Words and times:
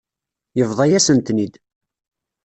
Yebḍa-yasen-ten-id. 0.57 1.53